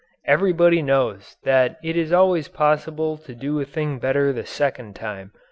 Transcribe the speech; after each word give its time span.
Everybody 0.25 0.81
knows 0.81 1.37
that 1.43 1.77
it 1.83 1.95
is 1.95 2.11
always 2.11 2.47
possible 2.47 3.17
to 3.19 3.35
do 3.35 3.59
a 3.59 3.65
thing 3.65 3.99
better 3.99 4.33
the 4.33 4.47
second 4.47 4.95
time. 4.95 5.31